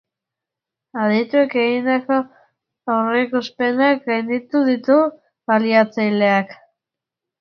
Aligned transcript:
Adituek 1.01 1.51
egindako 1.63 2.17
aurrikuspenak 2.93 4.01
gainditu 4.09 4.63
ditu 4.71 4.97
bilatzaileak. 5.53 6.57